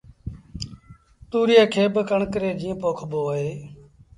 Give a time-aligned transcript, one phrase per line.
[1.29, 3.51] تُوريئي کي با ڪڻڪ ري جيٚن پوکبو اهي